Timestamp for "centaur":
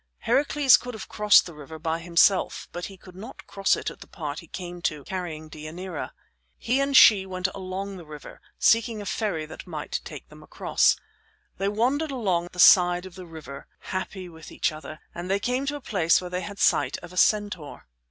17.17-17.85